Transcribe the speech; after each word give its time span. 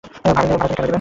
ভাড়া 0.03 0.41
তিনি 0.41 0.55
কেন 0.55 0.71
দেবেন? 0.71 0.89